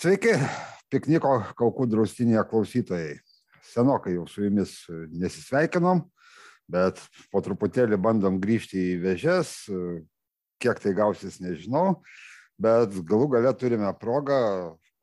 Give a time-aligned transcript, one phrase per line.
[0.00, 0.30] Sveiki,
[0.88, 1.28] pikniko
[1.58, 3.18] Kaukų draustinėje klausytojai.
[3.68, 4.70] Senokai jau su jumis
[5.12, 5.98] nesisveikinom,
[6.72, 9.50] bet po truputėlį bandom grįžti į vežės.
[10.64, 11.98] Kiek tai gausis, nežinau,
[12.56, 14.38] bet galų gale turime progą,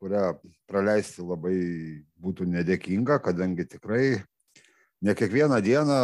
[0.02, 0.32] kurią
[0.66, 1.54] praleisti labai
[2.18, 4.18] būtų nedėkinga, kadangi tikrai
[5.06, 6.00] ne kiekvieną dieną,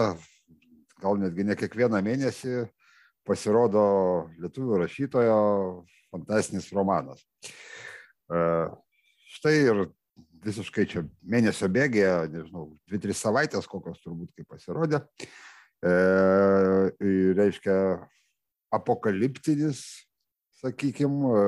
[1.03, 2.69] gal netgi ne kiekvieną mėnesį
[3.27, 3.89] pasirodo
[4.39, 5.43] lietuvių rašytojo
[6.15, 7.27] fantastinis romanas
[9.35, 9.83] štai ir
[10.45, 15.01] visiškai čia mėnesio bėgėje, nežinau, dvi, tris savaitės kokios turbūt kaip pasirodė.
[15.85, 15.95] E,
[17.39, 17.77] reiškia
[18.75, 19.83] apokaliptinis,
[20.61, 21.45] sakykime,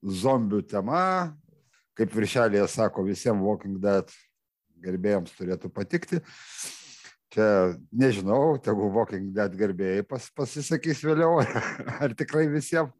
[0.00, 1.04] zombių tema,
[1.98, 4.12] kaip viršelėje sako, visiems Walking Dead
[4.80, 6.20] gerbėjams turėtų patikti.
[6.20, 6.79] E,
[7.30, 7.46] čia
[7.94, 11.38] nežinau, tegu Walking Dead gerbėjai pas, pasisakys vėliau,
[12.02, 12.92] ar tikrai visiems,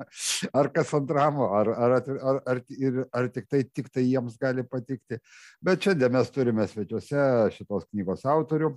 [0.54, 4.64] ar kas antram, ar, ar, ar, ar, ir, ar tik, tai, tik tai jiems gali
[4.66, 5.18] patikti.
[5.62, 8.72] Bet šiandien mes turime svečiuose šitos knygos autorių,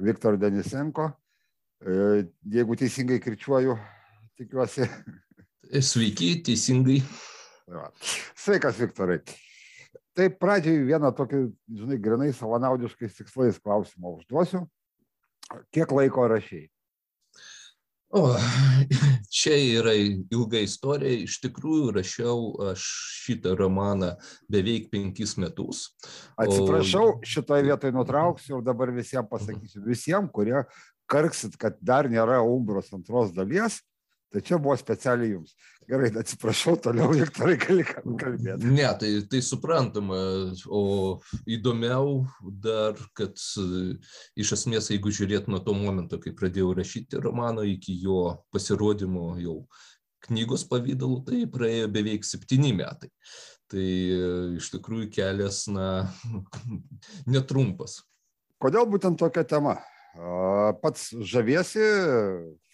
[0.00, 1.10] Viktor Denisenko.
[1.80, 3.76] E, jeigu teisingai kirčiuoju,
[4.40, 4.88] tikiuosi.
[5.80, 6.98] Sveiki, teisingai.
[8.36, 9.20] Sveikas, Viktorai.
[10.16, 11.40] Tai pradžiai vieną tokį,
[11.80, 14.66] žinai, grinai savanaudiškais tikslais klausimą užduosiu.
[15.74, 16.68] Kiek laiko rašiai?
[18.10, 18.34] O,
[19.30, 21.22] čia yra ilga istorija.
[21.26, 22.40] Iš tikrųjų, rašiau
[22.72, 22.86] aš
[23.24, 24.16] šitą romaną
[24.50, 25.84] beveik penkis metus.
[26.40, 27.18] Atsiprašau, o...
[27.22, 29.84] šitoje vietoje nutrauksiu ir dabar visiems pasakysiu.
[29.86, 30.64] Visiems, kurie
[31.10, 33.78] karksit, kad dar nėra Umbros antros dalies,
[34.30, 35.56] Tai čia buvo specialiai jums.
[35.90, 38.68] Gerai, atsiprašau, toliau Viktorai gali kalbėti.
[38.70, 40.20] Ne, tai, tai suprantama,
[40.70, 40.82] o
[41.50, 42.20] įdomiau
[42.62, 43.34] dar, kad
[44.38, 49.64] iš esmės, jeigu žiūrėt nuo to momento, kai pradėjau rašyti romaną iki jo pasirodymo jau
[50.28, 53.10] knygos pavydalu, tai praėjo beveik septyni metai.
[53.70, 53.86] Tai
[54.60, 56.06] iš tikrųjų kelias, na,
[57.34, 58.04] netrumpas.
[58.62, 59.80] Kodėl būtent tokia tema?
[60.82, 61.84] Pats žaviesi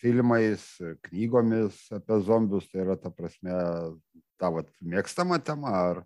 [0.01, 0.65] filmais,
[1.09, 3.57] knygomis apie zombius, tai yra ta prasme
[4.41, 6.05] tavo mėgstama tema ar?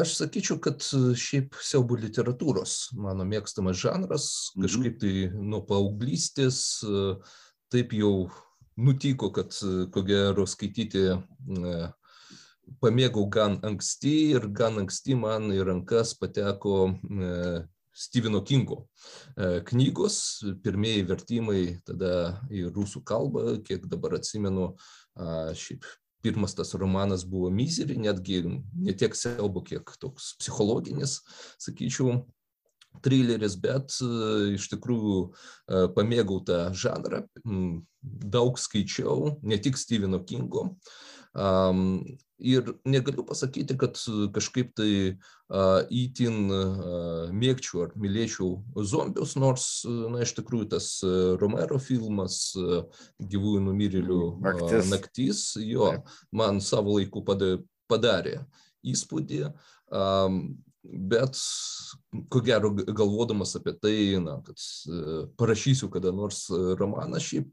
[0.00, 4.64] Aš sakyčiau, kad šiaip siaubų literatūros mano mėgstamas žanras, mhm.
[4.64, 6.80] kažkaip tai nuo paauglystės
[7.70, 8.30] taip jau
[8.80, 9.52] nutiko, kad
[9.92, 11.04] ko gero skaityti
[12.80, 16.94] pamėgau gan anksti ir gan anksti man į rankas pateko
[17.96, 18.84] Steveno Kingo
[19.36, 20.20] e, knygos,
[20.64, 24.72] pirmieji vertimai tada į rusų kalbą, kiek dabar atsimenu,
[25.58, 25.84] šiaip
[26.22, 31.20] pirmas tas romanas buvo Misery, netgi ne tiek siaubo, kiek toks psichologinis,
[31.60, 32.20] sakyčiau,
[33.04, 34.08] trileris, bet e,
[34.56, 37.22] iš tikrųjų e, pamėgau tą žanrą,
[38.02, 40.70] daug skaičiau, ne tik Steveno Kingo.
[42.40, 43.98] Ir negaliu pasakyti, kad
[44.34, 44.92] kažkaip tai
[45.94, 46.38] įtin
[47.36, 48.56] mėgčiau ar mylėčiau
[48.88, 50.88] zombius, nors, na, iš tikrųjų tas
[51.42, 52.40] Romero filmas
[53.20, 55.92] Gyvųjų numirėlių naktis, naktis jo,
[56.32, 58.40] man savo laiku padarė
[58.80, 59.44] įspūdį
[60.82, 61.36] bet
[62.32, 66.46] ko gero galvodamas apie tai, na, kad e, parašysiu kada nors
[66.80, 67.50] romaną, šiaip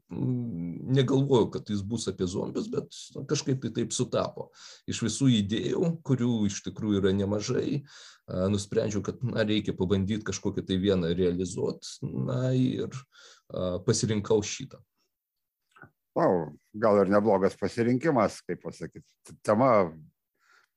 [0.98, 4.48] negalvoju, kad jis bus apie zombius, bet na, kažkaip tai taip sutapo.
[4.88, 7.82] Iš visų idėjų, kurių iš tikrųjų yra nemažai,
[8.52, 12.92] nusprendžiau, kad na, reikia pabandyti kažkokią tai vieną realizuoti, na ir
[13.86, 14.80] pasirinkau šitą.
[16.18, 19.06] Wow, gal ir neblogas pasirinkimas, kaip pasakyti.
[19.46, 19.92] Tema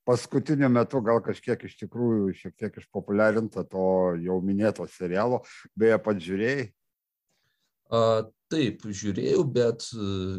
[0.08, 3.86] paskutiniu metu gal kažkiek iš tikrųjų šiek tiek išpopuliarinta to
[4.22, 5.42] jau minėto serialo.
[5.78, 6.66] Beje, pats žiūrėjai?
[7.92, 8.02] A,
[8.52, 9.86] taip, žiūrėjau, bet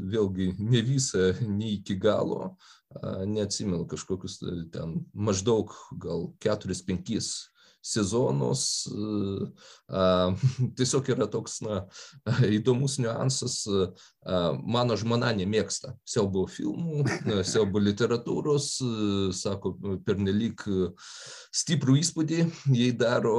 [0.10, 2.56] vėlgi ne visą, ne iki galo.
[2.94, 4.40] A, neatsimenu kažkokius
[4.74, 7.53] ten maždaug gal 4-5
[7.84, 8.88] sezonus.
[10.78, 11.84] Tiesiog yra toks na,
[12.58, 13.60] įdomus niuansas.
[14.64, 17.04] Mano žmona nemėgsta siaubo filmų,
[17.44, 18.70] siaubo literatūros,
[19.36, 19.76] sako,
[20.08, 20.64] pernelyg
[21.54, 22.40] stiprų įspūdį
[22.72, 23.38] jai daro,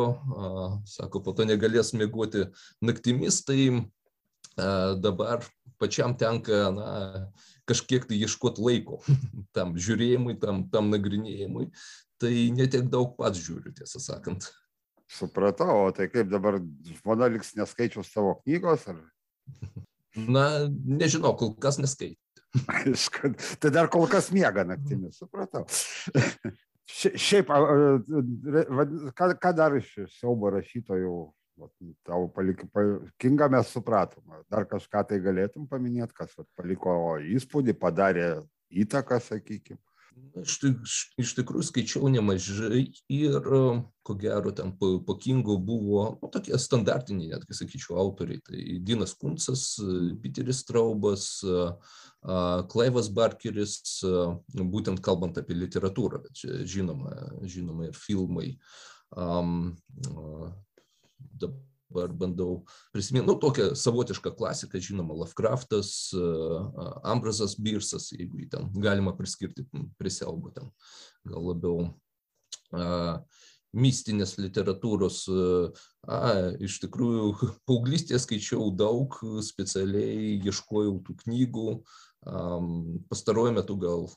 [0.88, 2.50] sako, po to negalės mėgoti
[2.84, 3.88] naktimis, tai
[4.54, 5.42] dabar
[5.78, 6.90] pačiam tenka na,
[7.68, 9.00] kažkiek tai ieškoti laiko
[9.56, 11.70] tam žiūrėjimui, tam, tam nagrinėjimui
[12.22, 14.50] tai netiek daug pats žiūriu, tiesą sakant.
[15.10, 16.58] Supratau, o tai kaip dabar
[16.88, 18.86] žmona liks neskaičius savo knygos?
[18.90, 19.00] Ar...
[20.16, 22.18] Na, nežinau, kol kas neskaitė.
[23.60, 25.66] tai dar kol kas miega naktimis, supratau.
[26.94, 29.88] Šiaip, ką, ką dar iš
[30.18, 31.14] siaubo rašytojų,
[32.04, 32.68] tavo paliko,
[33.20, 38.28] kingą mes supratom, dar kažką tai galėtum paminėti, kas paliko įspūdį, padarė
[38.84, 39.80] įtaką, sakykime.
[40.40, 40.56] Aš
[41.20, 43.48] iš tikrųjų skaičiau nemažai ir
[44.04, 48.42] ko gero ten po, po Kingo buvo nu, tokie standartiniai, netgi sakyčiau, autoriai.
[48.44, 49.66] Tai Dinas Kuncas,
[50.22, 51.28] Piteris Traubas,
[52.72, 53.78] Klaivas Barkeris,
[54.54, 57.14] būtent kalbant apie literatūrą, čia žinoma,
[57.46, 58.50] žinoma ir filmai.
[59.14, 59.72] Um,
[61.38, 61.60] dabar
[61.94, 66.10] dabar bandau prisiminti, nu, tokią savotišką klasiką, žinoma, Lovecraftas,
[67.02, 69.66] Ambrazas Birsas, jeigu jį ten galima priskirti
[69.98, 70.70] prie siaubo ten,
[71.28, 71.86] gal labiau
[72.74, 73.20] a,
[73.74, 75.24] mistinės literatūros.
[76.06, 76.20] A,
[76.62, 77.30] iš tikrųjų,
[77.68, 79.14] paauglystėje skaičiau daug,
[79.46, 81.68] specialiai ieškojau tų knygų,
[83.10, 84.08] pastaruoju metu gal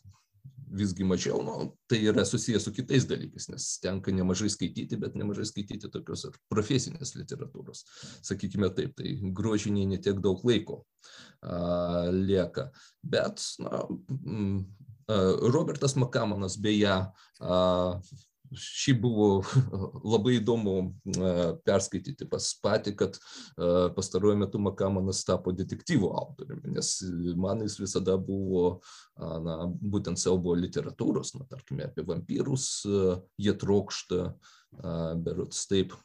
[0.68, 1.56] visgi mažiau, nu,
[1.90, 6.38] tai yra susijęs su kitais dalykais, nes tenka nemažai skaityti, bet nemažai skaityti tokios ir
[6.52, 7.84] profesinės literatūros.
[8.28, 10.82] Sakykime taip, tai grožiniai netiek daug laiko
[11.42, 12.70] a, lieka.
[13.04, 13.86] Bet, na,
[15.08, 17.62] Robertas Makamanas beje a,
[18.56, 19.28] šį buvo
[20.14, 20.76] labai įdomu
[21.68, 23.20] perskaityti pas patį, kad
[23.98, 26.94] pastaruoju metu Makamanas tapo detektyvų autoriumi, nes
[27.40, 28.80] man jis visada buvo
[29.18, 32.70] na, būtent siaubo literatūros, na, tarkime, apie vampyrus,
[33.42, 34.32] jie trokšta,
[35.24, 35.96] berots taip,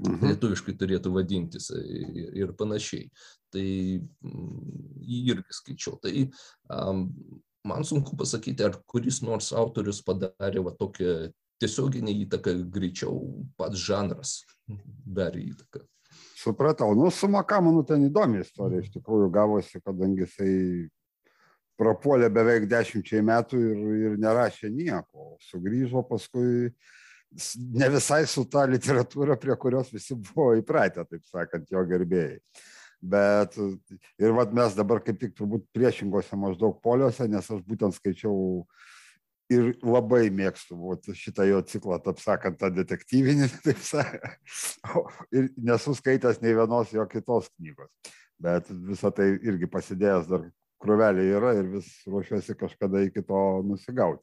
[0.00, 0.32] mhm.
[0.32, 3.10] lietuviškai turėtų vadintis ir panašiai.
[3.48, 5.96] Tai jį irgi skaičiau.
[6.02, 6.12] Tai
[6.68, 7.06] um,
[7.64, 11.30] man sunku pasakyti, ar kuris nors autorius padarė va tokią
[11.62, 13.18] tiesioginė įtaka greičiau
[13.58, 14.34] pats žanras
[15.06, 15.82] darė įtaką.
[16.38, 20.54] Supratau, nu su Makamanu ten įdomi istorija iš tikrųjų gavosi, kadangi jisai
[21.78, 26.70] prapuolė beveik dešimčiai metų ir, ir nerašė nieko, sugrįžo paskui
[27.74, 32.38] ne visai su ta literatūra, prie kurios visi buvo įpratę, taip sakant, jo gerbėjai.
[32.98, 38.32] Bet ir vat mes dabar kaip tik turbūt priešingose maždaug poliuose, nes aš būtent skaičiau
[38.62, 38.88] uh,
[39.52, 44.56] ir labai mėgstu vat, šitą jo ciklą, taip sakant, tą detektyvinį, taip sakant,
[45.32, 47.90] ir nesu skaitęs nei vienos jo kitos knygos.
[48.38, 50.44] Bet visą tai irgi pasidėjęs dar
[50.78, 54.22] kruvelė yra ir vis ruošiuosi kažkada iki to nusigauti.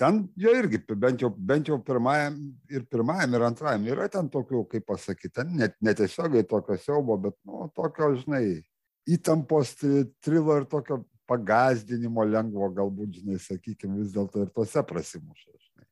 [0.00, 2.40] Ten jo irgi, bent jau, bent jau pirmajam
[2.74, 7.68] ir pirmajam ir antrajam yra ten tokių, kaip pasakyti, net netiesiogiai tokio siaubo, bet, nu,
[7.76, 8.64] tokio, žinai,
[9.06, 15.54] įtampos trilo ir tokio pagazdinimo lengvo, galbūt, žinai, sakykime, vis dėlto ir tose prasimuša.
[15.54, 15.88] Žinai.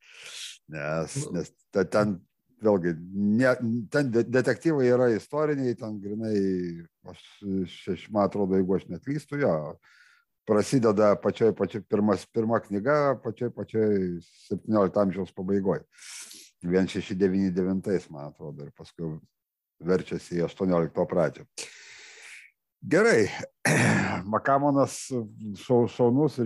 [0.73, 1.33] Nes, nu.
[1.39, 1.51] nes
[1.93, 2.19] ten,
[2.63, 2.95] vėlgi,
[3.41, 3.55] ne,
[3.93, 6.37] ten detektyvai yra istoriniai, ten grinai,
[7.11, 7.25] aš,
[7.95, 9.55] aš man atrodo, jeigu aš neklystu, jo,
[10.49, 13.99] prasideda pačioj, pačioj pirmas, pirma knyga, pačioj, pačioj
[14.49, 15.85] 17 amžiaus pabaigoje.
[16.63, 19.17] 1699, man atrodo, ir paskui
[19.83, 21.47] verčiasi į 18 pradžią.
[22.83, 23.29] Gerai,
[24.33, 24.97] Makamonas
[25.63, 26.39] šaunus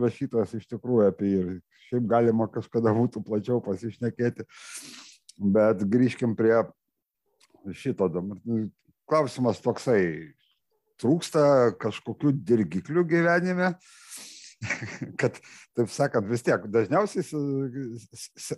[0.00, 1.42] rašytojas iš tikrųjų apie jį.
[1.90, 4.46] Šiaip galima kažkada būtų plačiau pasišnekėti,
[5.52, 6.62] bet grįžkim prie
[7.76, 8.08] šito.
[9.10, 10.30] Klausimas toksai,
[11.02, 13.74] trūksta kažkokių dirgiklių gyvenime,
[15.20, 15.42] kad,
[15.76, 17.26] taip sakant, vis tiek dažniausiai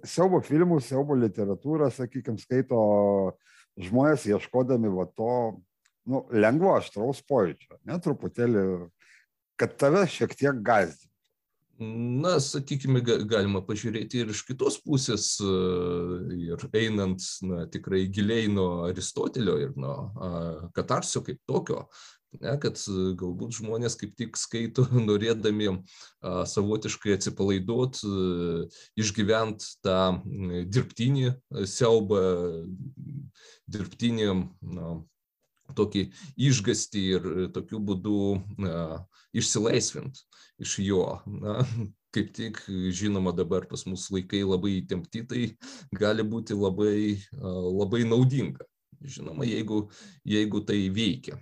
[0.06, 2.78] siaubo filmų, siaubo literatūrą, sakykime, skaito
[3.80, 5.34] žmonės ieškodami va to
[6.08, 8.66] nu, lengvo aštraus pojūčio, ne truputėlį,
[9.60, 11.12] kad tave šiek tiek gazdina.
[12.22, 15.52] Na, sakykime, galima pažiūrėti ir iš kitos pusės, e,
[16.52, 21.86] ir einant na, tikrai giliai nuo Aristotelio ir nuo Katarsio kaip tokio,
[22.38, 22.78] ne, kad
[23.18, 28.66] galbūt žmonės kaip tik skaito, norėdami a, savotiškai atsipalaiduot, e,
[29.02, 30.00] išgyvent tą
[30.76, 31.32] dirbtinį
[31.72, 32.22] siaubą,
[33.72, 34.28] dirbtinį
[34.76, 34.92] na,
[35.78, 36.06] tokį
[36.50, 38.16] išgastį ir e, tokiu būdu
[39.36, 40.22] išsilaisvint
[40.62, 41.06] iš jo.
[41.26, 41.60] Na,
[42.12, 42.60] kaip tik,
[42.92, 45.44] žinoma, dabar pas mus laikai labai įtempti, tai
[45.96, 48.66] gali būti labai, labai naudinga.
[49.02, 49.86] Žinoma, jeigu,
[50.28, 51.40] jeigu tai veikia.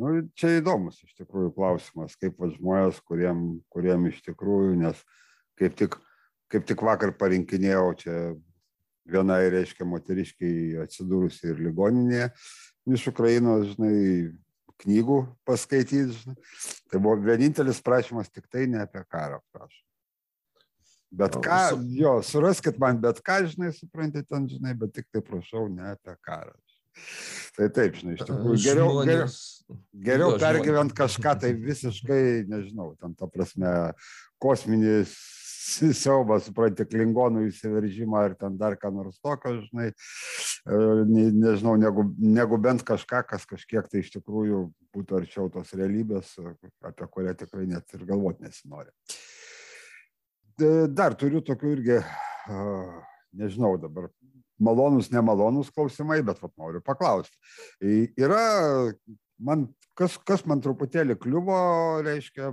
[0.00, 5.02] Nu, čia įdomus iš tikrųjų klausimas, kaip va, žmonės, kuriem, kuriem iš tikrųjų, nes
[5.60, 5.98] kaip tik,
[6.48, 8.14] kaip tik vakar parinkinėjau čia
[9.10, 12.30] vienai, reiškia, moteriškiai atsidūrusi ir ligoninėje
[12.90, 14.30] iš Ukrainos, žinai,
[14.80, 16.16] knygų paskaityti.
[16.16, 16.36] Žinai.
[16.90, 19.86] Tai buvo vienintelis prašymas tik tai ne apie karą prašom.
[21.10, 21.60] Bet ką,
[21.98, 26.14] jo, suraskit man bet ką, žinai, suprantate, ten, žinai, bet tik tai prašau ne apie
[26.22, 26.54] karą.
[27.56, 29.26] Tai taip, žinai, iš tikrųjų, geriau, geriau,
[30.06, 33.72] geriau pergyvent kažką tai visiškai, nežinau, ten ta prasme,
[34.42, 35.16] kosminis
[35.60, 40.78] siaubą, supranti, klingonų įsiveržimą ir ten dar ką nors tokio, žinai, e,
[41.10, 44.62] ne, nežinau, negu, negu bent kažką, kas kažkiek tai iš tikrųjų
[44.96, 46.32] būtų arčiau tos realybės,
[46.86, 48.90] apie kurią tikrai net ir galvoti nesinori.
[50.92, 52.00] dar turiu tokių irgi,
[53.32, 54.10] nežinau dabar,
[54.60, 57.36] malonus, nemalonus klausimai, bet vat, noriu paklausti.
[58.20, 58.92] Yra,
[59.40, 61.60] man, kas, kas man truputėlį kliuvo,
[62.04, 62.52] reiškia,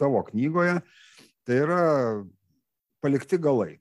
[0.00, 0.80] tavo knygoje,
[1.50, 1.82] tai yra
[3.02, 3.72] palikti galai.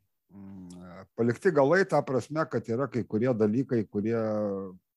[1.13, 4.17] Palikti galai tą prasme, kad yra kai kurie dalykai, kurie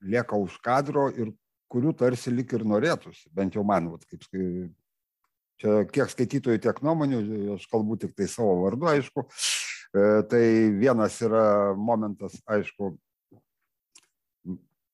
[0.01, 1.35] lieka už kadro ir
[1.73, 4.25] kurių tarsi lik ir norėtųsi, bent jau man, vat, kaip
[5.61, 7.21] čia kiek skaitytojų, tiek nuomonių,
[7.59, 9.25] aš kalbu tik tai savo vardu, aišku.
[9.93, 11.45] E, tai vienas yra
[11.77, 12.95] momentas, aišku,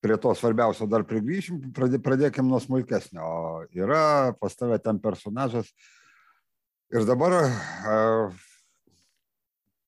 [0.02, 3.30] prie to svarbiausio dar prigryšim, pradėkim nuo smulkesnio.
[3.74, 5.70] Yra pas tave ten personažas
[6.94, 7.96] ir dabar e,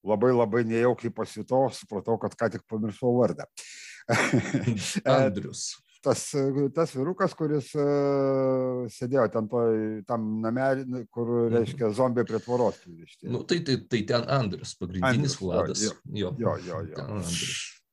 [0.04, 3.47] labai labai nejaukiai pasitau, supratau, kad ką tik pamiršau vardą.
[5.04, 5.71] Andrius
[6.02, 6.23] tas,
[6.75, 9.64] tas vyrukas, kuris uh, sėdėjo ten to,
[10.09, 11.50] tam namelį, kur, mhm.
[11.59, 12.80] reiškia, zombiai prie tvoros.
[13.23, 15.85] Nu, tai, tai, tai ten Andrius, pagrindinis Andrius, Vladas.
[15.85, 15.92] Jo,
[16.23, 16.57] jo, jo.
[16.66, 17.21] jo, jo.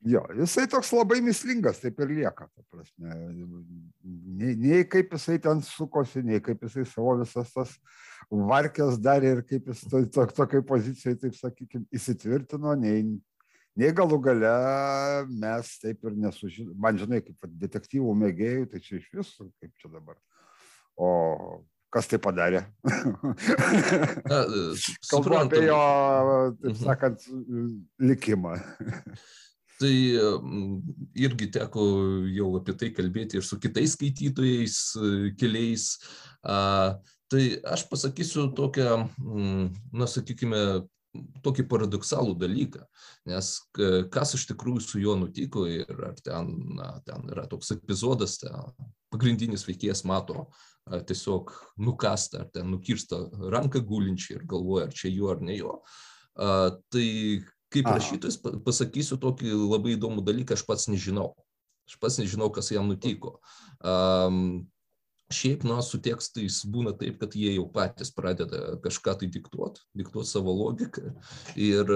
[0.05, 2.45] Jo, jisai toks labai mislingas, taip ir lieka.
[3.01, 7.71] Nei, nei kaip jisai ten sukosi, nei kaip jisai savo visas tas
[8.29, 13.07] varkės darė ir kaip jis to, to, tokiai pozicijai, taip sakykime, įsitvirtino, nei,
[13.77, 14.53] nei galų gale
[15.31, 16.77] mes taip ir nesužinom.
[16.85, 20.19] Man žinai, kaip detektyvų mėgėjų, tai čia iš visų, kaip čia dabar.
[20.93, 21.09] O
[21.93, 22.61] kas tai padarė?
[25.09, 25.81] Kalbu apie jo,
[26.61, 26.79] taip mhm.
[26.83, 27.27] sakant,
[27.97, 28.59] likimą.
[29.77, 29.93] Tai
[31.27, 31.83] irgi teko
[32.33, 34.77] jau apie tai kalbėti ir su kitais skaitytojais,
[35.37, 35.89] keliais.
[37.27, 38.93] Tai aš pasakysiu tokią,
[39.93, 40.61] na, sakykime,
[41.45, 42.83] tokį paradoksalų dalyką,
[43.29, 43.51] nes
[44.13, 48.73] kas iš tikrųjų su juo nutiko ir ar ten, na, ten yra toks epizodas, ten
[49.13, 50.47] pagrindinis veikėjas mato
[50.87, 51.51] tiesiog
[51.83, 55.79] nukastą ar ten nukirstą ranką gulinčią ir galvoja, ar čia jo ar ne jo.
[56.37, 57.07] Tai
[57.73, 61.31] kaip rašytojas pasakysiu tokį labai įdomų dalyką, aš pats nežinau.
[61.87, 63.37] Aš pats nežinau, kas jam nutiko.
[63.79, 64.67] Um,
[65.27, 70.29] Šiaip, na, su tekstais būna taip, kad jie jau patys pradeda kažką tai diktuoti, diktuoti
[70.29, 71.11] savo logiką
[71.59, 71.91] ir,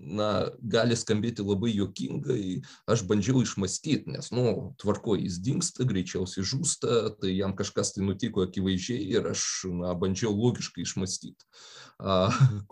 [0.00, 0.28] na,
[0.62, 2.62] gali skambėti labai juokingai.
[2.88, 8.46] Aš bandžiau išmastyti, nes, nu, tvarko, jis dinksta, greičiausiai žūsta, tai jam kažkas tai nutiko
[8.46, 9.44] akivaizdžiai ir aš,
[9.76, 11.44] na, bandžiau logiškai išmastyti,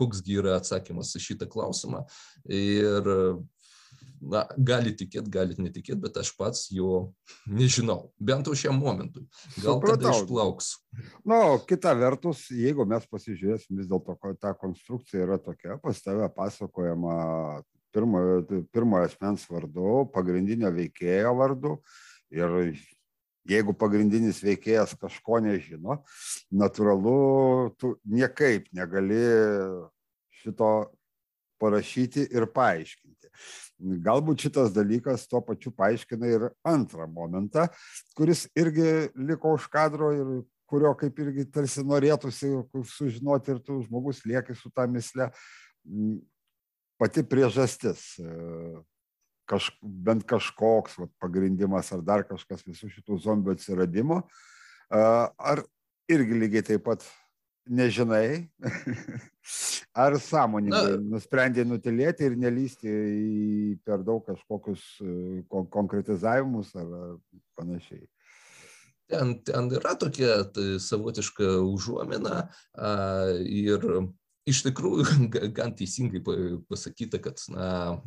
[0.01, 2.07] koksgi yra atsakymas į šitą klausimą.
[2.49, 3.13] Ir
[4.21, 7.15] na, gali tikėti, gali netikėti, bet aš pats jo
[7.47, 9.27] nežinau, bent jau šiam momentui.
[9.63, 10.73] Gal tada išplauks.
[11.25, 16.29] Na, nu, kita vertus, jeigu mes pasižiūrėsim, vis dėlto ta konstrukcija yra tokia, pas tave
[16.37, 17.17] pasakojama
[17.95, 21.79] pirmojo, pirmojo asmens vardu, pagrindinio veikėjo vardu
[22.35, 22.75] ir
[23.49, 26.01] jeigu pagrindinis veikėjas kažko nežino,
[26.53, 29.21] natūralu, tu niekaip negali
[30.41, 30.71] šito
[31.61, 33.31] parašyti ir paaiškinti.
[33.83, 37.67] Galbūt šitas dalykas tuo pačiu paaiškina ir antrą momentą,
[38.15, 40.31] kuris irgi liko už kadro ir
[40.71, 42.53] kurio kaip irgi tarsi norėtųsi
[42.95, 45.29] sužinoti ir tu žmogus lieki su tą mislę.
[47.03, 48.15] Pati priežastis,
[49.51, 54.23] kaž, bent kažkoks vat, pagrindimas ar dar kažkas visų šitų zombių atsiradimo,
[54.89, 55.65] ar
[56.09, 57.05] irgi lygiai taip pat
[57.67, 58.49] nežinai,
[60.05, 65.15] ar sąmoningai nusprendė nutilėti ir nelysti į per daug kažkokius e,
[65.51, 66.91] konkretizavimus ar
[67.59, 68.05] panašiai.
[69.11, 72.93] Ten, ten yra tokia tai savotiška užuomina a,
[73.45, 73.85] ir
[74.49, 76.23] iš tikrųjų gan teisingai
[76.69, 77.99] pasakyta, kad na,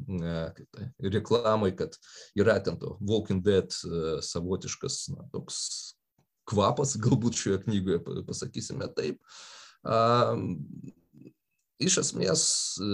[0.73, 1.97] tai, reklamai, kad
[2.37, 5.96] yra ten to Walking Dead e, savotiškas na, toks
[6.49, 9.19] kvapas, galbūt šioje knygoje pasakysime taip.
[11.77, 12.43] Iš esmės,
[12.81, 12.87] e,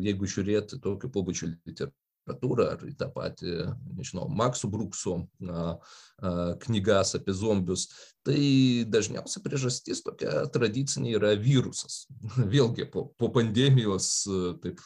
[0.00, 3.54] jeigu žiūrėti tokio pobūdžio literatūrą ar į tą patį,
[3.96, 5.78] nežinau, Makso Brukso na,
[6.60, 7.88] knygas apie zombius,
[8.22, 12.06] tai dažniausia priežastis tokia tradicinė yra virusas.
[12.36, 14.28] Vėlgi po, po pandemijos
[14.62, 14.80] taip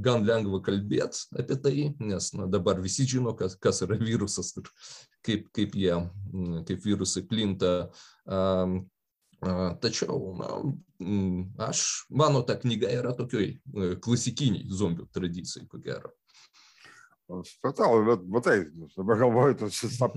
[0.00, 4.70] gan lengva kalbėti apie tai, nes na, dabar visi žino, kas, kas yra virusas ir
[5.26, 5.96] kaip, kaip jie,
[6.68, 7.90] kaip virusai plinta.
[9.82, 10.52] Tačiau na,
[11.66, 13.50] aš, mano ta knyga yra tokioj
[14.02, 16.14] klasikiniai zombių tradicijai, ko gero.
[17.26, 18.56] Supratau, bet matai,
[18.94, 19.68] dabar galvoju, tu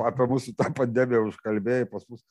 [0.05, 2.21] apie mūsų tą pandemiją užkalbėjai, pas mus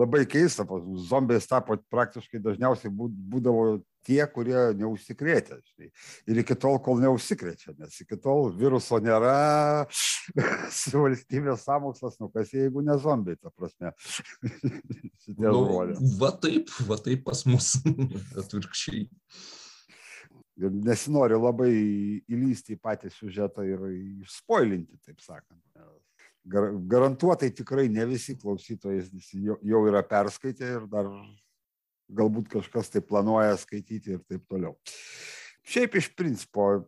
[0.00, 5.58] labai keista, pas mus zombiais tapo praktiškai dažniausiai būdavo tie, kurie neužsikrėtė.
[5.60, 5.90] Žinai.
[6.32, 9.86] Ir iki tol, kol neužsikrečia, nes iki tol viruso nėra,
[10.80, 13.92] su valstybės samokslas, nu kas jeigu ne zombiai, ta prasme.
[15.44, 15.66] nu,
[16.20, 17.74] va taip, va taip pas mus
[18.40, 19.06] atvirkščiai.
[20.60, 21.72] Ir nesinori labai
[22.28, 23.84] įlysti į patį siužetą ir
[24.24, 25.60] išspoilinti, taip sakant.
[26.52, 29.04] Gar, garantuotai tikrai ne visi klausytojai
[29.38, 31.06] jau, jau yra perskaitę ir dar
[32.12, 34.74] galbūt kažkas tai planuoja skaityti ir taip toliau.
[35.62, 36.82] Šiaip iš principo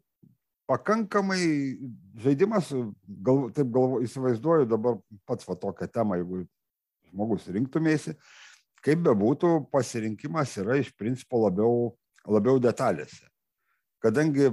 [0.66, 1.44] pakankamai
[2.24, 2.72] žaidimas,
[3.06, 6.42] gal, taip galvo, įsivaizduoju dabar pats va tokią temą, jeigu
[7.12, 8.16] žmogus rinktumėsi,
[8.84, 11.92] kaip bebūtų, pasirinkimas yra iš principo labiau,
[12.26, 13.22] labiau detalėse.
[14.04, 14.50] Kadangi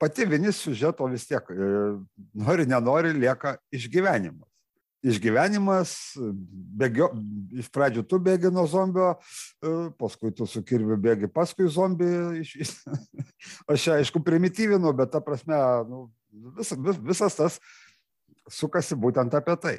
[0.00, 1.66] pati vinis siužeto vis tiek, e,
[2.34, 4.48] nori, nenori, lieka išgyvenimas.
[5.02, 5.92] Išgyvenimas,
[6.78, 7.08] bėgio,
[7.58, 9.08] iš pradžių tu bėgi nuo zombio,
[9.60, 12.10] e, paskui tu su kirviu bėgi paskui zombį.
[13.70, 15.58] Aš čia, aišku, primityvinu, bet ta prasme,
[15.90, 16.04] nu,
[16.58, 17.58] vis, vis, visas tas
[18.50, 19.76] sukasi būtent apie tai.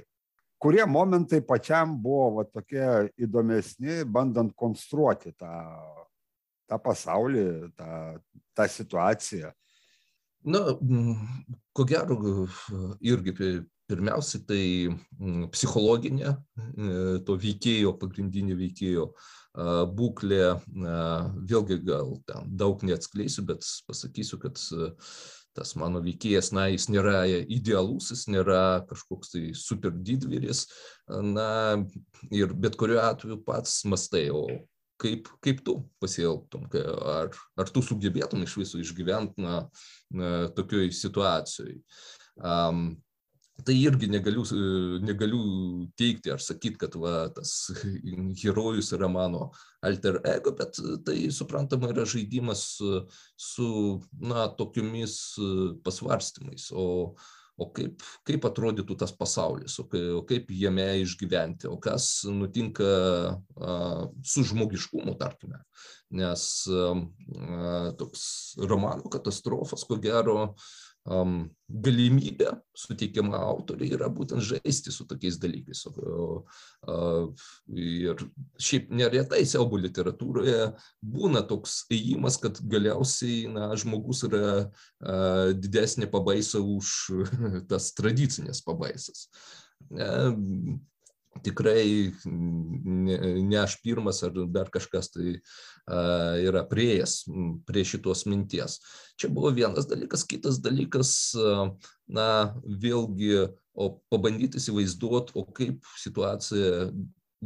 [0.63, 5.51] Kurie momentai pačiam buvo va, tokie įdomesni, bandant konstruoti tą,
[6.73, 7.45] tą pasaulį,
[7.77, 7.91] tą,
[8.57, 9.53] tą situaciją.
[10.43, 10.59] Na,
[11.73, 12.17] ko gero,
[12.99, 13.35] irgi
[13.87, 14.63] pirmiausia, tai
[15.53, 16.33] psichologinė
[17.27, 19.07] to veikėjo, pagrindinio veikėjo
[19.93, 20.41] būklė,
[21.47, 24.59] vėlgi gal ten daug neatskleisiu, bet pasakysiu, kad
[25.53, 30.65] tas mano veikėjas, na, jis nėra idealus, jis nėra kažkoks tai super didvyris,
[31.07, 31.77] na,
[32.33, 34.47] ir bet kuriuo atveju pats mastai, o
[35.01, 36.67] kaip, kaip tu pasielgtum,
[37.13, 39.63] ar, ar tu sugebėtum iš viso išgyventi na,
[40.13, 41.79] na, tokioj situacijoj.
[42.43, 42.85] Um,
[43.61, 44.43] tai irgi negaliu,
[45.05, 45.43] negaliu
[45.99, 47.69] teikti ar sakyti, kad va, tas
[48.41, 49.51] herojus yra mano
[49.85, 52.65] alter ego, bet tai suprantama yra žaidimas
[53.37, 53.69] su
[54.19, 55.19] na, tokiomis
[55.85, 56.71] pasvarstymais.
[56.73, 57.13] O,
[57.53, 59.85] o kaip, kaip atrodytų tas pasaulis, o
[60.25, 65.61] kaip jame išgyventi, o kas nutinka a, su žmogiškumu, tarkime.
[66.13, 66.93] Nes a,
[67.99, 68.23] toks
[68.69, 70.37] romanų katastrofas, ko gero,
[71.09, 71.47] um,
[71.83, 75.83] galimybė suteikiama autoriai yra būtent žaisti su tokiais dalykais.
[75.89, 77.33] Uh,
[77.73, 78.23] ir
[78.61, 86.63] šiaip neretai siaubo literatūroje būna toks ėjimas, kad galiausiai na, žmogus yra uh, didesnė pabaisa
[86.63, 86.95] už
[87.71, 89.27] tas tradicinės pabaisas.
[89.91, 90.31] Uh,
[91.41, 97.15] tikrai ne, ne aš pirmas ar dar kažkas tai a, yra prieėjęs
[97.67, 98.79] prie šitos minties.
[99.19, 101.67] Čia buvo vienas dalykas, kitas dalykas, a,
[102.07, 102.29] na,
[102.63, 106.89] vėlgi, o pabandyti įsivaizduoti, o kaip situacija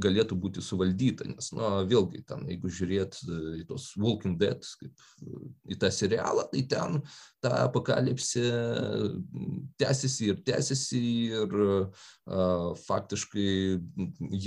[0.04, 5.06] galėtų būti suvaldyta, nes, na, vėlgi, ten, jeigu žiūrėt e, į tos Walking Dead, kaip
[5.24, 5.40] e,
[5.74, 7.00] į tą serialą, tai ten
[7.44, 8.46] ta apokalipsė
[9.82, 11.02] tęsiasi ir tęsiasi
[11.38, 13.50] ir uh, faktiškai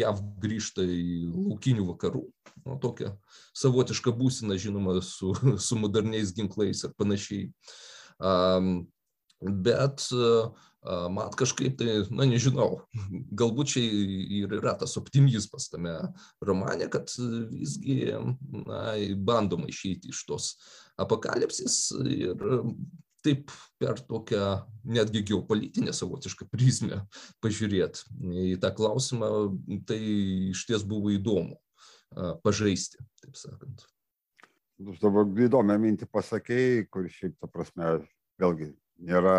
[0.01, 2.25] JAV grįžta į laukinių vakarų,
[2.65, 3.13] nu, tokią
[3.57, 5.33] savotišką būsiną, žinoma, su,
[5.67, 7.47] su moderniais ginklais ir panašiai.
[8.21, 8.89] Um,
[9.41, 10.51] bet uh,
[10.85, 12.83] man kažkaip tai, na nežinau,
[13.37, 13.83] galbūt čia
[14.41, 15.93] ir yra tas optimizmas tame
[16.45, 17.13] romane, kad
[17.53, 20.51] visgi na, bandoma išeiti iš tos
[21.01, 22.49] apokalipsės ir
[23.21, 24.45] taip per tokią
[24.89, 27.03] netgi geopolitinę savotišką prizmę
[27.45, 28.07] pažiūrėti
[28.55, 29.31] į tą klausimą,
[29.89, 30.01] tai
[30.55, 31.59] iš ties buvo įdomu
[32.45, 33.85] pažaisti, taip sakant.
[34.81, 37.99] Dabar įdomią mintį pasakėjai, kur šiaip, ta prasme,
[38.41, 39.37] vėlgi nėra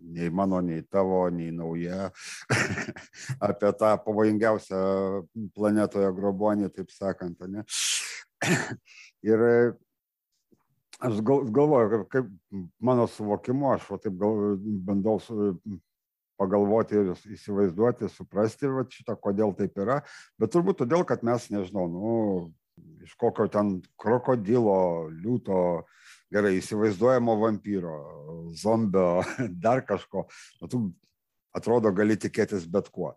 [0.00, 2.10] nei mano, nei tavo, nei nauja
[3.48, 4.82] apie tą pavojingiausią
[5.56, 7.44] planetoje grobonį, taip sakant.
[7.48, 7.64] Ne?
[9.30, 9.46] Ir
[11.04, 12.30] aš gal, galvoju, kaip
[12.80, 15.54] mano suvokimu, aš va, taip gal, bandau su,
[16.40, 20.00] pagalvoti ir įsivaizduoti, suprasti va, šitą, kodėl taip yra,
[20.40, 22.14] bet turbūt todėl, kad mes, nežinau, nu,
[23.06, 25.58] iš kokio ten krokodilo, liūto,
[26.34, 27.96] gerai įsivaizduojamo vampyro,
[28.58, 29.22] zombio,
[29.64, 30.26] dar kažko,
[30.60, 30.82] nu, tu
[31.54, 33.14] atrodo gali tikėtis bet kuo,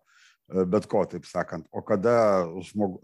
[0.48, 1.66] bet ko, taip sakant.
[1.74, 3.00] O kada žmog,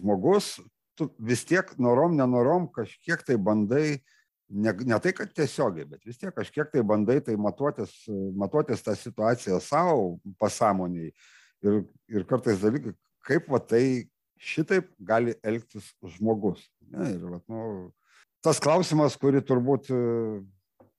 [0.00, 0.56] žmogus,
[0.98, 3.86] tu vis tiek norom, nenorom kažkiek tai bandai,
[4.50, 7.94] ne, ne tai, kad tiesiogiai, bet vis tiek kažkiek tai bandai tai matuotis,
[8.38, 11.10] matuotis tą situaciją savo pasąmoniai
[11.64, 11.80] ir,
[12.12, 12.94] ir kartais dalykai,
[13.26, 13.84] kaip va tai
[14.44, 16.66] šitaip gali elgtis žmogus.
[16.90, 17.92] Ne, ir, va, nu,
[18.44, 20.00] tas klausimas, kurį turbūt e,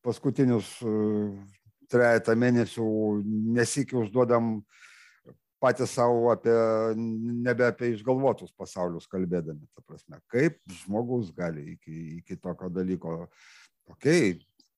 [0.05, 0.95] paskutinius e,
[1.91, 2.87] trejata mėnesių
[3.55, 4.57] nesikį užduodam
[5.61, 6.53] patys savo apie,
[6.97, 13.23] nebe apie išgalvotus pasaulius kalbėdami, ta prasme, kaip žmogus gali iki, iki tokio dalyko.
[13.93, 14.35] Okay,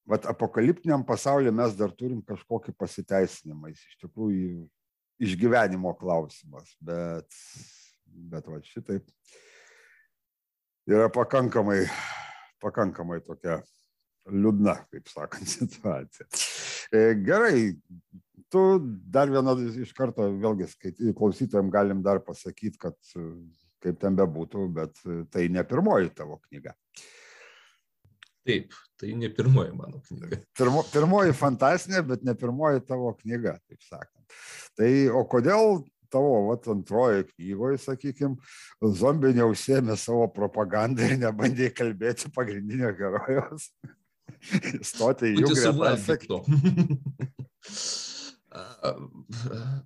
[0.08, 4.62] Vat apokaliptiniam pasaulyje mes dar turim kažkokį pasiteisinimą, jis iš tikrųjų
[5.27, 7.27] išgyvenimo klausimas, bet,
[8.32, 9.03] bet va šitaip
[10.88, 11.82] yra pakankamai
[12.63, 13.60] pakankamai tokia
[14.28, 16.28] liūdna, kaip sakant, situacija.
[16.91, 17.60] E, gerai,
[18.52, 18.63] tu
[19.13, 20.70] dar vieną iš karto, vėlgi,
[21.17, 22.98] klausytojams galim dar pasakyti, kad
[23.84, 25.00] kaip ten bebūtų, bet
[25.34, 26.74] tai ne pirmoji tavo knyga.
[28.48, 30.39] Taip, tai ne pirmoji mano knyga.
[30.58, 34.38] Pirmo, pirmoji fantasinė, bet ne pirmoji tavo knyga, taip sakant.
[34.80, 38.36] Tai o kodėl tavo vat, antroji knygoje, sakykime,
[39.02, 43.70] zombiai neužsėmė savo propagandą ir nebandė kalbėti pagrindinio herojos?
[44.91, 46.41] Stoti į jų gretą.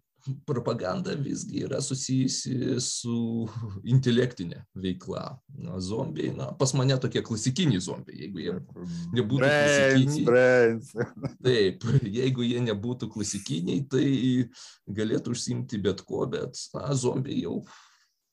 [0.46, 3.48] propaganda visgi yra susijusi su
[3.94, 5.26] intelektinė veikla.
[5.62, 8.56] Na, zombiai, na, pas mane tokie klasikiniai zombiai, jeigu jie
[9.18, 10.26] nebūtų brains, klasikiniai.
[10.30, 10.92] Brains.
[11.48, 11.88] Taip,
[12.20, 14.06] jeigu jie nebūtų klasikiniai, tai
[15.02, 17.62] galėtų užsimti bet ko, bet na, zombiai jau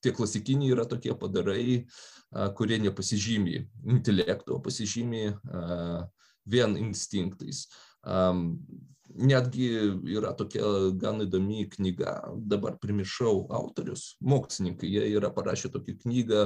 [0.04, 1.82] tie klasikiniai yra tokie padarai,
[2.54, 5.22] kurie nepasižymi intelekto, pasižymi
[6.48, 7.66] vien instinktais
[9.16, 9.68] netgi
[10.16, 16.42] yra tokia gan įdomi knyga, dabar primiršau autorius, mokslininkai, jie yra parašę tokią knygą,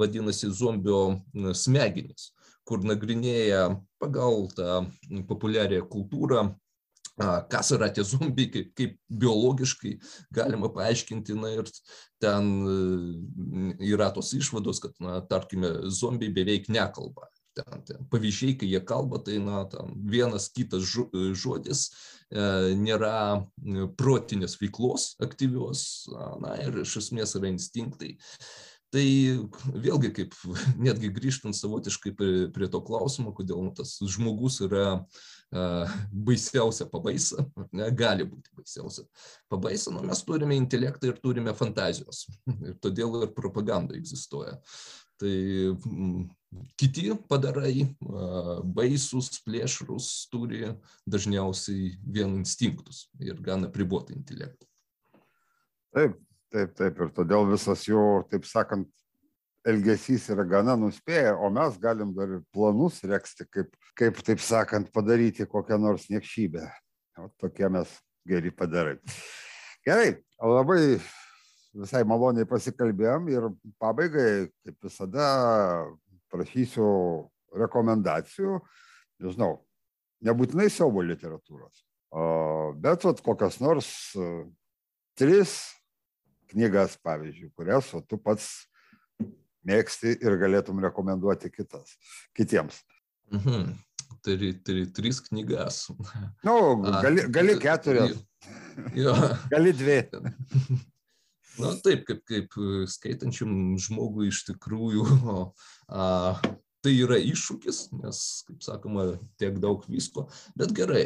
[0.00, 1.20] vadinasi Zombio
[1.56, 2.32] smegenis,
[2.64, 3.70] kur nagrinėja
[4.02, 4.84] pagal tą
[5.28, 6.50] populiarią kultūrą
[7.48, 9.92] kas yra tie zombiai, kaip, kaip biologiškai
[10.34, 11.36] galima paaiškinti.
[11.38, 11.68] Na ir
[12.22, 12.48] ten
[13.78, 19.20] yra tos išvados, kad, na, tarkime, zombiai beveik nekalba ten, ten pavyzdžiai, kai jie kalba,
[19.24, 26.04] tai na, tam vienas kitas žodis e, nėra e, protinės veiklos aktyvios,
[26.42, 28.14] na ir iš esmės yra instinktai.
[28.94, 29.06] Tai
[29.74, 30.34] vėlgi, kaip
[30.78, 37.42] netgi grįžtant savotiškai prie, prie to klausimo, kodėl nu, tas žmogus yra uh, baisiausia pabaisa,
[37.74, 39.02] ne, gali būti baisiausia
[39.50, 42.28] pabaisa, nu, mes turime intelektą ir turime fantazijos.
[42.68, 44.60] Ir todėl ir propaganda egzistuoja.
[45.18, 45.34] Tai
[46.80, 47.88] kiti padarai,
[48.76, 50.74] baisus, plėšrus, turi
[51.10, 54.68] dažniausiai vien instinktus ir gana pribotą intelektą.
[55.94, 56.18] Taip,
[56.50, 57.00] taip, taip.
[57.00, 58.88] Ir todėl visas jo, taip sakant,
[59.64, 64.90] elgesys yra gana nuspėję, o mes galim dar ir planus reksti, kaip, kaip taip sakant,
[64.92, 66.66] padaryti kokią nors niekšybę.
[67.22, 67.90] O tokie mes
[68.26, 68.98] geri padarai.
[69.86, 70.98] Gerai, labai
[71.74, 73.48] visai maloniai pasikalbėjom ir
[73.82, 75.28] pabaigai, kaip visada,
[76.34, 76.88] prašysiu
[77.54, 78.58] rekomendacijų,
[79.22, 79.56] nežinau,
[80.26, 81.84] nebūtinai siaubo literatūros,
[82.82, 83.88] bet vat, kokias nors
[85.18, 85.54] tris
[86.50, 88.50] knygas, pavyzdžiui, kurias o tu pats
[89.64, 91.96] mėgsti ir galėtum rekomenduoti kitas,
[92.36, 92.82] kitiems.
[93.32, 93.74] Mhm.
[94.24, 95.88] Turi, turi tris knygas.
[96.44, 96.56] Nu,
[97.04, 98.16] gali, gali keturias.
[98.96, 99.14] Jo.
[99.52, 100.02] Gali dvi.
[101.58, 105.04] Na taip, kaip, kaip e, skaitančiam žmogui iš tikrųjų
[105.94, 106.06] a,
[106.84, 109.06] tai yra iššūkis, nes, kaip sakoma,
[109.40, 110.26] tiek daug visko,
[110.58, 111.04] bet gerai.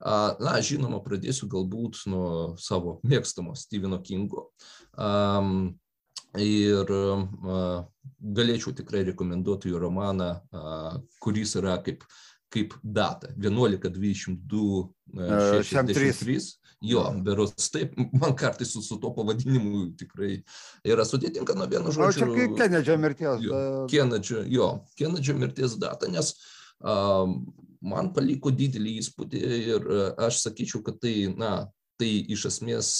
[0.00, 4.48] A, na, žinoma, pradėsiu galbūt nuo savo mėgstamo Steveno Kingo.
[4.96, 5.42] A,
[6.40, 7.60] ir a,
[8.40, 12.08] galėčiau tikrai rekomenduoti jo romaną, a, kuris yra kaip
[12.50, 14.88] kaip data 11.22
[15.62, 16.40] 63.
[16.80, 20.38] Jo, beros taip, man kartais su, su to pavadinimu tikrai
[20.88, 22.06] yra sudėtinga nuo vieno žodžio.
[22.08, 23.42] O čia kaip Kenedžio mirties.
[23.44, 26.32] Jo, Kenedžio, jo, Kenedžio mirties data, nes
[26.80, 27.42] um,
[27.84, 29.90] man paliko didelį įspūdį ir
[30.24, 31.52] aš sakyčiau, kad tai, na,
[32.00, 32.90] tai iš esmės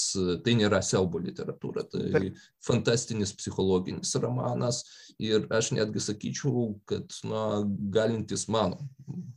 [0.44, 2.40] tai nėra siaubo literatūra, tai Taip.
[2.64, 4.82] fantastinis psichologinis romanas
[5.20, 7.62] ir aš netgi sakyčiau, kad na,
[7.94, 8.84] galintis mano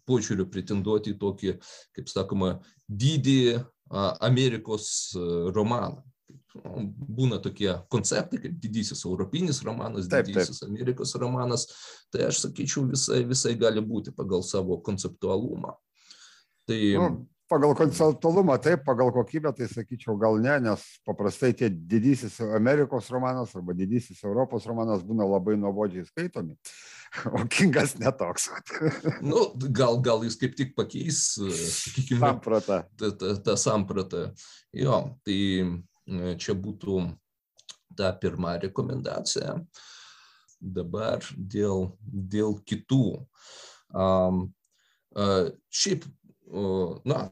[0.10, 1.54] požiūriu pretenduoti į tokį,
[1.96, 3.64] kaip sakoma, didį
[4.24, 5.14] Amerikos
[5.56, 6.04] romaną.
[6.54, 10.70] Būna tokie konceptai, kaip didysis europinis romanas, taip, didysis taip.
[10.70, 11.66] Amerikos romanas,
[12.14, 15.74] tai aš sakyčiau visai, visai gali būti pagal savo konceptualumą.
[16.70, 17.08] Tai, nu,
[17.54, 23.54] pagal konceptualumą taip, pagal kokybę tai sakyčiau gal ne, nes paprastai tie didysis Amerikos romanas
[23.56, 26.56] arba didysis Europos romanas būna labai nuobodžiai skaitomi,
[27.38, 28.50] o Kingas netoks.
[29.30, 32.80] nu, gal, gal jis kaip tik pakeis, sakykime, sampratą.
[32.98, 34.24] tą, tą, tą sampratą.
[34.74, 37.04] Jo, tai e, čia būtų
[37.94, 39.60] ta pirma rekomendacija.
[40.58, 43.06] Dabar dėl, dėl kitų.
[43.94, 44.48] Um,
[45.14, 46.08] uh, šiaip
[47.06, 47.30] na,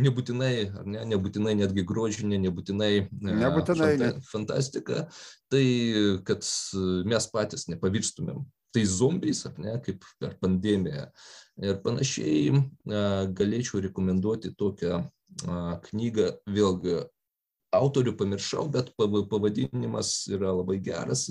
[0.00, 5.06] nebūtinai, ar ne, nebūtinai netgi grožinė, nebūtinai, nebūtinai fanta, fantastika,
[5.52, 5.64] tai
[6.26, 6.46] kad
[7.06, 11.06] mes patys nepavirstumėm tai zombiais, ar ne, kaip per pandemiją.
[11.62, 12.56] Ir panašiai
[13.38, 15.04] galėčiau rekomenduoti tokią
[15.86, 16.96] knygą, vėlgi
[17.76, 21.26] autorių pamiršau, bet pavadinimas yra labai geras.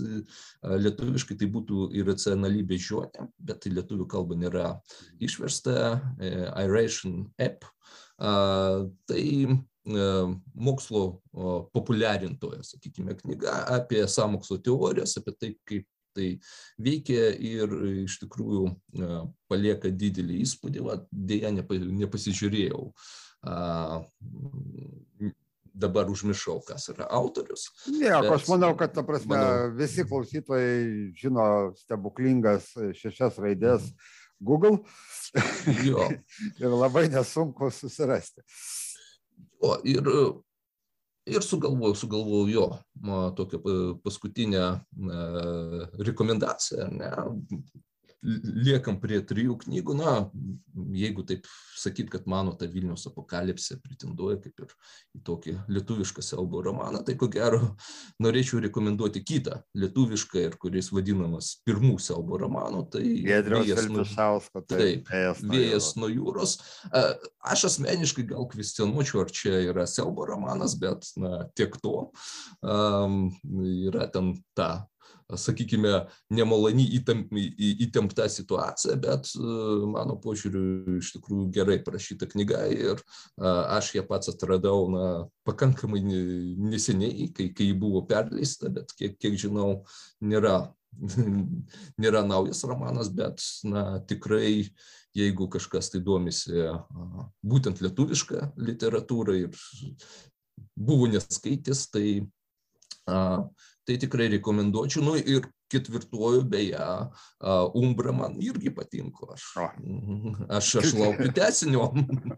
[0.64, 4.68] Lietuviškai tai būtų irracionali bežionė, bet tai lietuvių kalba nėra
[5.24, 6.00] išversta.
[6.64, 7.66] Iration App.
[8.18, 9.24] Tai
[10.56, 11.02] mokslo
[11.76, 16.28] populiarintoja, sakykime, knyga apie samokslo teorijas, apie tai, kaip tai
[16.78, 17.72] veikia ir
[18.04, 18.68] iš tikrųjų
[19.50, 22.84] palieka didelį įspūdį, va, dėja nepasižiūrėjau
[25.74, 27.68] dabar užmiršau, kas yra autorius.
[27.90, 31.46] Ne, bet, aš manau, kad, ta prasme, manau, visi klausytojai žino
[31.82, 33.90] stebuklingas šešias raidės
[34.44, 34.84] Google.
[35.84, 36.08] Jo.
[36.62, 38.44] ir labai nesunku susirasti.
[39.64, 40.10] O, ir,
[41.26, 42.68] ir sugalvojau, sugalvojau jo,
[43.38, 43.62] tokią
[44.04, 44.66] paskutinę
[46.04, 47.12] rekomendaciją, ne,
[48.24, 49.96] liekam prie trijų knygų.
[50.00, 50.14] Na,
[50.96, 51.48] jeigu taip
[51.80, 54.74] sakyt, kad mano ta Vilnius apokalipsė pretenduoja kaip ir
[55.18, 57.62] į tokį lietuvišką siaubo romaną, tai ko gero
[58.24, 62.86] norėčiau rekomenduoti kitą lietuvišką ir kuris vadinamas pirmų siaubo romanų.
[62.94, 64.64] Tai Vėjas nuo Šausko.
[64.72, 65.12] Taip,
[65.44, 66.58] Vėjas nuo jūros.
[67.44, 72.08] Aš asmeniškai gal kvestionuočiau, ar čia yra siaubo romanas, bet na, tiek to.
[72.64, 73.28] Um,
[73.84, 74.86] yra ten ta
[75.39, 76.86] sakykime, nemaloni
[77.86, 79.32] įtempta situacija, bet
[79.94, 83.02] mano požiūriu iš tikrųjų gerai parašyta knyga ir
[83.42, 85.08] aš ją pats atradau na,
[85.48, 89.84] pakankamai neseniai, kai, kai ji buvo perleista, bet kiek, kiek žinau,
[90.24, 90.70] nėra,
[92.04, 94.70] nėra naujas romanas, bet na, tikrai
[95.13, 96.58] jeigu kažkas tai domisi
[97.46, 99.60] būtent lietuvišką literatūrą ir
[100.74, 102.08] buvo neskaitęs, tai
[103.88, 105.04] tai tikrai rekomenduočiau.
[105.06, 106.86] Nu ir ketvirtuoju, beje,
[107.80, 109.34] Umbra man irgi patinka.
[109.34, 109.48] Aš,
[110.50, 111.89] aš, aš laukiu tesinio.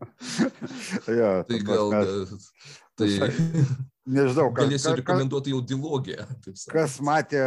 [1.19, 1.93] ja, tai gal...
[2.95, 3.07] Tai,
[4.07, 6.23] nežinau, kas, galėsiu rekomenduoti jau dilogiją.
[6.71, 7.41] Kas matė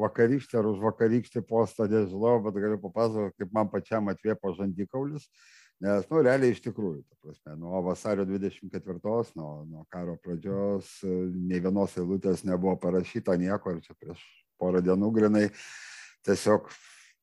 [0.00, 5.28] vakarykštį ar už vakarykštį postą, nežinau, bet galiu papasakoti, kaip man pačiam atvėpo žandikaulis.
[5.80, 8.98] Nes, nu, realiai iš tikrųjų, ta prasme, nuo vasario 24,
[9.38, 10.90] nuo, nuo karo pradžios,
[11.32, 14.20] nei vienos eilutės nebuvo parašyta nieko, ir čia prieš
[14.60, 15.46] porą dienų grinai
[16.28, 16.68] tiesiog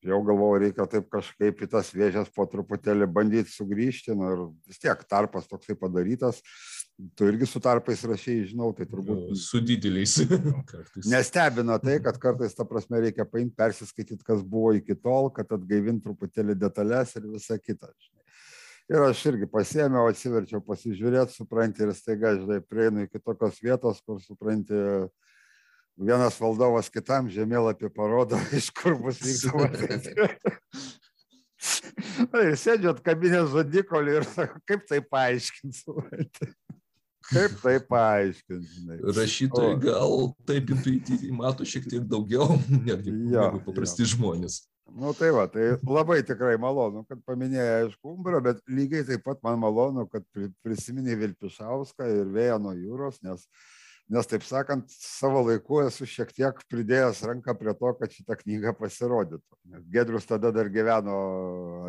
[0.08, 4.82] jau galvoju, reikia taip kažkaip į tas vėžės po truputėlį bandyti sugrįžti, nu, ir vis
[4.82, 6.41] tiek tarpas toksai padarytas,
[7.17, 9.34] tu irgi su tarpais rašiai, žinau, tai turbūt.
[9.38, 10.17] Su dideliais.
[11.13, 16.06] Nestebina tai, kad kartais, ta prasme, reikia paimti, persiskaityti, kas buvo iki tol, kad atgaivinti
[16.08, 17.93] truputėlį detalės ir visą kitą.
[17.93, 18.16] Žinai.
[18.88, 24.21] Ir aš irgi pasėmiau, atsiverčiau pasižiūrėti, supranti, ir staiga, žinai, prieinu iki tokios vietos, kur,
[24.23, 24.78] supranti,
[25.97, 30.08] vienas valdovas kitam žemėlapį parodo, iš kur bus vykdomas.
[32.47, 36.52] ir sėdžiu atkabinę žodikolį ir sakau, kaip tai paaiškinti.
[37.28, 39.02] Kaip tai paaiškinti?
[39.17, 42.56] Rašytojai gal taip intuityviai mato šiek tiek daugiau
[42.88, 44.13] netgi ja, paprasti ja.
[44.15, 44.62] žmonės.
[44.95, 49.41] Nu tai va, tai labai tikrai malonu, kad paminėjai, aišku, umbrą, bet lygiai taip pat
[49.43, 50.23] man malonu, kad
[50.63, 53.43] prisiminė Vilpišauską ir vėją nuo jūros, nes,
[54.08, 58.73] nes taip sakant, savo laiku esu šiek tiek pridėjęs ranką prie to, kad šitą knygą
[58.80, 59.60] pasirodytų.
[59.91, 61.19] Gedrius tada dar gyveno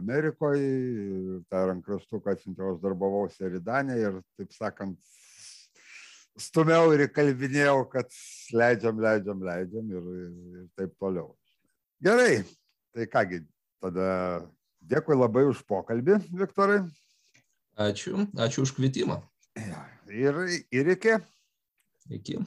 [0.02, 4.98] Amerikoje, tą rankraštuką atsiunčiau, aš darbavausi Eridanė ir, taip sakant,
[6.38, 8.10] stumiau ir įkalbinėjau, kad
[8.54, 11.36] leidžiam, leidžiam, leidžiam ir, ir, ir taip toliau.
[12.02, 12.42] Gerai,
[12.98, 13.36] Tai kągi,
[13.78, 14.06] tada
[14.90, 16.80] dėkui labai už pokalbį, Viktorai.
[17.78, 19.20] Ačiū, ačiū už kvietimą.
[20.10, 20.40] Ir,
[20.74, 21.14] ir iki.
[22.10, 22.40] Iki.